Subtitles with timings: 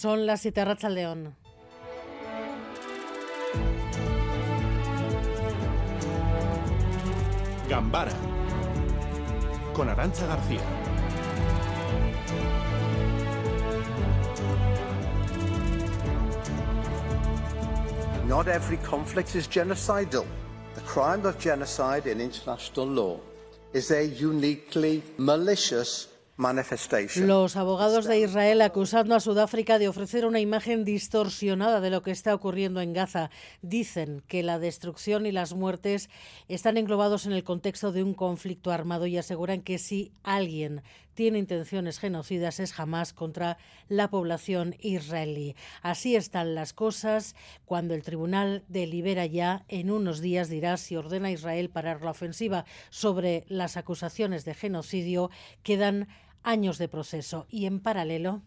[0.00, 1.36] Son las siete al León.
[7.68, 8.12] Gambara
[9.74, 10.62] con Arancha García.
[18.26, 20.24] Not every conflict is genocidal.
[20.76, 23.20] The crime of genocide in international law
[23.74, 26.08] is a uniquely malicious
[27.16, 32.12] Los abogados de Israel acusando a Sudáfrica de ofrecer una imagen distorsionada de lo que
[32.12, 33.30] está ocurriendo en Gaza.
[33.60, 36.08] Dicen que la destrucción y las muertes
[36.48, 40.82] están englobados en el contexto de un conflicto armado y aseguran que si alguien
[41.12, 45.56] tiene intenciones genocidas es jamás contra la población israelí.
[45.82, 51.28] Así están las cosas cuando el tribunal delibera ya en unos días dirá si ordena
[51.28, 55.30] a Israel parar la ofensiva sobre las acusaciones de genocidio
[55.62, 56.08] quedan
[56.42, 57.46] años de proceso.
[57.50, 58.42] Y en paralelo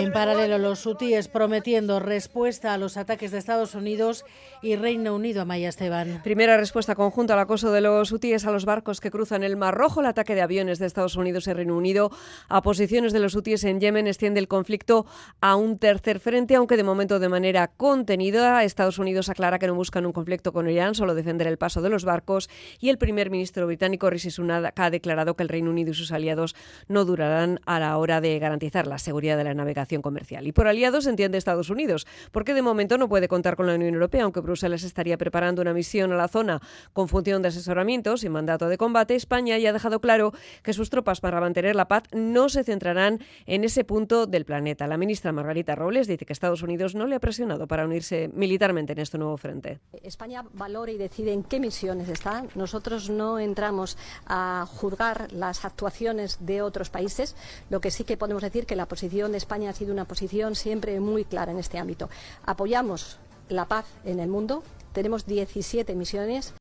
[0.00, 4.24] en paralelo, los hutíes prometiendo respuesta a los ataques de Estados Unidos
[4.62, 6.20] y Reino Unido a Maya Esteban.
[6.22, 9.74] Primera respuesta conjunta al acoso de los hutíes a los barcos que cruzan el Mar
[9.74, 9.98] Rojo.
[9.98, 12.12] El ataque de aviones de Estados Unidos y Reino Unido
[12.48, 15.06] a posiciones de los hutíes en Yemen extiende el conflicto
[15.40, 18.62] a un tercer frente, aunque de momento de manera contenida.
[18.62, 21.88] Estados Unidos aclara que no buscan un conflicto con Irán, solo defender el paso de
[21.88, 22.48] los barcos.
[22.78, 26.54] Y el primer ministro británico Rishi Sunak ha declarado que Reino Unido y sus aliados
[26.88, 30.46] no durarán a la hora de garantizar la seguridad de la navegación comercial.
[30.46, 33.94] Y por aliados entiende Estados Unidos, porque de momento no puede contar con la Unión
[33.94, 36.60] Europea, aunque Bruselas estaría preparando una misión a la zona
[36.92, 39.14] con función de asesoramiento sin mandato de combate.
[39.14, 40.32] España ya ha dejado claro
[40.62, 44.86] que sus tropas para mantener la paz no se centrarán en ese punto del planeta.
[44.86, 48.92] La ministra Margarita Robles dice que Estados Unidos no le ha presionado para unirse militarmente
[48.92, 49.80] en este nuevo frente.
[50.02, 52.44] España valora y decide en qué misiones está.
[52.54, 53.96] Nosotros no entramos
[54.26, 57.36] a juzgar las actuaciones de otros países.
[57.70, 60.54] Lo que sí que podemos decir que la posición de España ha sido una posición
[60.54, 62.08] siempre muy clara en este ámbito.
[62.44, 64.62] Apoyamos la paz en el mundo.
[64.92, 66.54] Tenemos 17 misiones.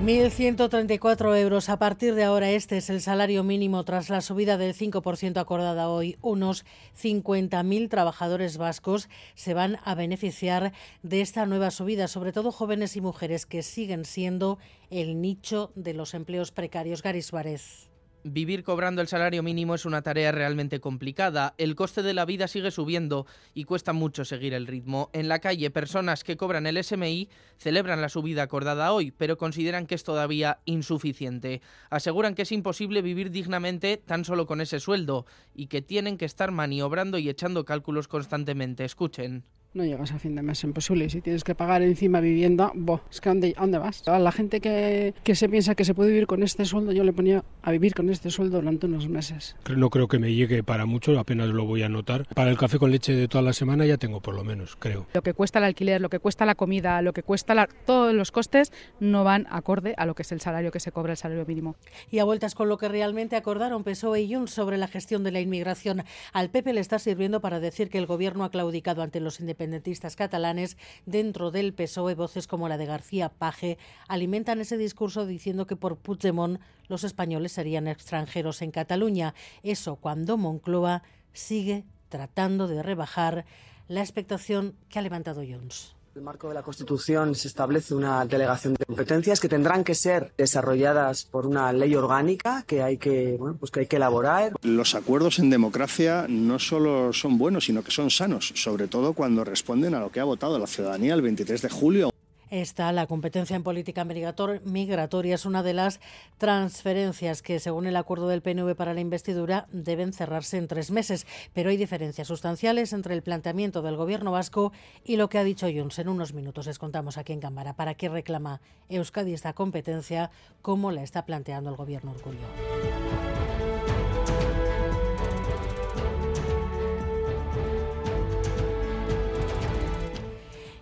[0.00, 1.68] 1.134 euros.
[1.68, 5.88] A partir de ahora, este es el salario mínimo tras la subida del 5% acordada
[5.88, 6.16] hoy.
[6.22, 6.64] Unos
[6.96, 10.72] 50.000 trabajadores vascos se van a beneficiar
[11.02, 15.94] de esta nueva subida, sobre todo jóvenes y mujeres que siguen siendo el nicho de
[15.94, 17.02] los empleos precarios.
[17.02, 17.90] Garis Suárez.
[18.30, 21.54] Vivir cobrando el salario mínimo es una tarea realmente complicada.
[21.56, 25.08] El coste de la vida sigue subiendo y cuesta mucho seguir el ritmo.
[25.14, 29.86] En la calle, personas que cobran el SMI celebran la subida acordada hoy, pero consideran
[29.86, 31.62] que es todavía insuficiente.
[31.88, 35.24] Aseguran que es imposible vivir dignamente tan solo con ese sueldo
[35.54, 38.84] y que tienen que estar maniobrando y echando cálculos constantemente.
[38.84, 39.44] Escuchen
[39.74, 41.08] no llegas a fin de mes, imposible.
[41.10, 44.06] Si tienes que pagar encima vivienda, bo, es que ¿a dónde, dónde vas?
[44.08, 47.04] A la gente que, que, se piensa que se puede vivir con este sueldo, yo
[47.04, 49.54] le ponía a vivir con este sueldo durante unos meses.
[49.76, 52.26] No creo que me llegue para mucho, apenas lo voy a notar.
[52.34, 55.06] Para el café con leche de toda la semana ya tengo por lo menos, creo.
[55.12, 58.14] Lo que cuesta el alquiler, lo que cuesta la comida, lo que cuesta la, todos
[58.14, 61.18] los costes no van acorde a lo que es el salario que se cobra, el
[61.18, 61.76] salario mínimo.
[62.10, 65.30] Y a vueltas con lo que realmente acordaron PSOE y Junts sobre la gestión de
[65.30, 69.20] la inmigración, al PP le está sirviendo para decir que el gobierno ha claudicado ante
[69.20, 73.76] los independentistas catalanes dentro del PSOE, voces como la de García Paje
[74.08, 79.34] alimentan ese discurso diciendo que por Puigdemont los españoles serían extranjeros en Cataluña.
[79.64, 81.02] Eso cuando Moncloa
[81.32, 83.46] sigue tratando de rebajar
[83.88, 88.74] la expectación que ha levantado Jones el marco de la Constitución se establece una delegación
[88.74, 93.56] de competencias que tendrán que ser desarrolladas por una ley orgánica que hay que, bueno,
[93.56, 94.52] pues que hay que elaborar.
[94.62, 99.44] Los acuerdos en democracia no solo son buenos, sino que son sanos, sobre todo cuando
[99.44, 102.10] responden a lo que ha votado la ciudadanía el 23 de julio.
[102.50, 106.00] Esta, la competencia en política migratoria, es una de las
[106.38, 111.26] transferencias que, según el acuerdo del PNV para la investidura, deben cerrarse en tres meses.
[111.52, 114.72] Pero hay diferencias sustanciales entre el planteamiento del Gobierno vasco
[115.04, 115.98] y lo que ha dicho Junts.
[115.98, 120.30] En unos minutos les contamos aquí en Cámara para qué reclama Euskadi esta competencia,
[120.62, 123.07] cómo la está planteando el Gobierno Urculio.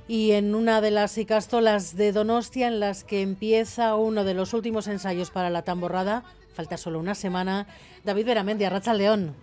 [0.08, 4.54] Y en una de las icastolas de Donostia en las que empieza uno de los
[4.54, 6.22] últimos ensayos para la tamborrada,
[6.54, 7.66] falta solo una semana,
[8.04, 9.34] David Veramendi, Racha León.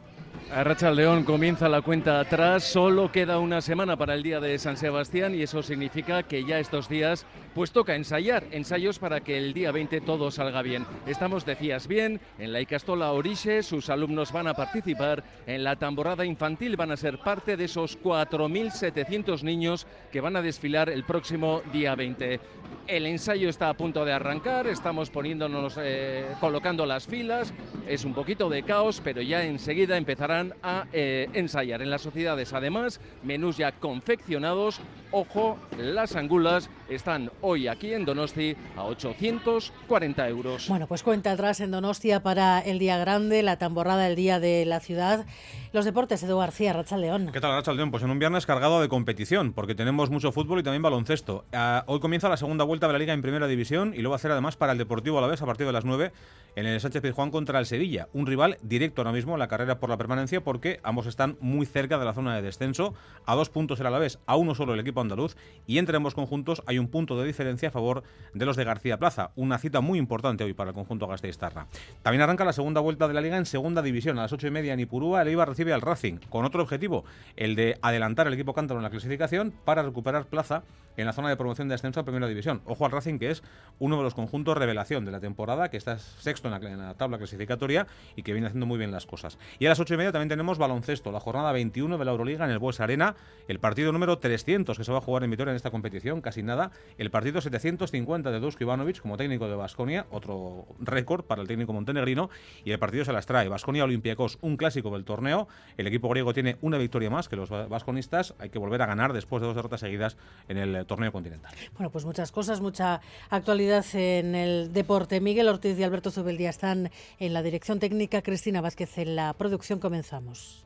[0.56, 4.78] Arracha León comienza la cuenta atrás, solo queda una semana para el día de San
[4.78, 9.54] Sebastián y eso significa que ya estos días pues toca ensayar, ensayos para que el
[9.54, 10.86] día 20 todo salga bien.
[11.08, 16.24] Estamos, decías bien, en la Icastola Orixe, sus alumnos van a participar, en la tamborrada
[16.24, 21.64] infantil van a ser parte de esos 4.700 niños que van a desfilar el próximo
[21.72, 22.40] día 20.
[22.86, 27.54] El ensayo está a punto de arrancar, estamos poniéndonos, eh, colocando las filas,
[27.88, 31.81] es un poquito de caos, pero ya enseguida empezarán a eh, ensayar.
[31.81, 34.81] En las sociedades, además, menús ya confeccionados.
[35.15, 40.68] Ojo, las angulas están hoy aquí en Donosti a 840 euros.
[40.68, 44.65] Bueno, pues cuenta atrás en Donostia para el día grande, la tamborrada del día de
[44.65, 45.27] la ciudad.
[45.71, 47.30] Los deportes, Edu García, Racha León.
[47.31, 47.92] ¿Qué tal, Racha León?
[47.92, 51.45] Pues en un viernes cargado de competición, porque tenemos mucho fútbol y también baloncesto.
[51.54, 54.16] Uh, hoy comienza la segunda vuelta de la Liga en Primera División y lo va
[54.16, 56.12] a hacer además para el Deportivo a la vez a partir de las 9
[56.56, 58.07] en el Sánchez Pizjuán contra el Sevilla.
[58.13, 61.68] Un rival directo ahora mismo en la carrera por la permanencia porque ambos están muy
[61.68, 62.95] cerca de la zona de descenso.
[63.25, 65.36] A dos puntos el Alavés, a uno solo el equipo andaluz
[65.68, 68.04] y entre ambos conjuntos hay un punto de diferencia a favor
[68.34, 69.32] de los de García Plaza.
[69.36, 71.68] Una cita muy importante hoy para el conjunto Gasteiztarra.
[72.02, 74.18] También arranca la segunda vuelta de la Liga en Segunda División.
[74.18, 77.06] A las ocho y media en Ipurúa el Eibar recibe al Racing con otro objetivo,
[77.36, 80.64] el de adelantar el equipo cántaro en la clasificación para recuperar plaza
[80.98, 82.62] en la zona de promoción de ascenso a Primera División.
[82.66, 83.44] Ojo al Racing, que es
[83.80, 86.94] uno de los conjuntos revelación de la temporada, que está sexto en la, en la,
[86.94, 89.38] tabla clasificatoria y que viene haciendo muy bien las cosas.
[89.60, 92.46] Y a las ocho y media también tenemos baloncesto, la jornada 21 de la Euroliga
[92.46, 93.16] en el Bues Arena,
[93.48, 96.44] el partido número 300 que se va a jugar en Vitoria en esta competición, casi
[96.44, 101.48] nada, el partido 750 de Dusko Ivanovic como técnico de Basconia, otro récord para el
[101.48, 102.30] técnico montenegrino,
[102.63, 103.48] y el partido se las trae.
[103.48, 105.48] Basconia Olympiacos, un clásico del torneo,
[105.78, 109.13] el equipo griego tiene una victoria más que los vasconistas, hay que volver a ganar
[109.13, 110.18] después de dos derrotas seguidas
[110.48, 111.54] en el torneo continental.
[111.74, 115.19] Bueno, pues muchas cosas, mucha actualidad en el deporte.
[115.19, 119.80] Miguel Ortiz y Alberto Zubeldía están en la dirección técnica, Cristina Vázquez en la producción.
[119.80, 120.66] Comenzamos.